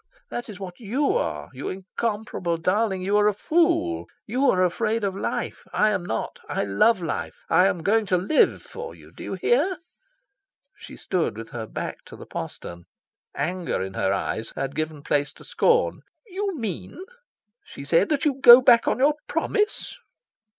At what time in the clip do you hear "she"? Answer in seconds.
10.75-10.97, 17.63-17.85